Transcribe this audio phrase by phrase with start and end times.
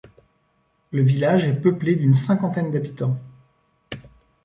[0.89, 3.19] Le village est peuplé d'une cinquantaine d'habitants.